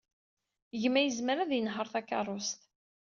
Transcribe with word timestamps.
Gma 0.81 1.01
yezmer 1.01 1.37
ad 1.39 1.51
yenheṛ 1.53 1.87
takeṛṛust. 1.93 2.59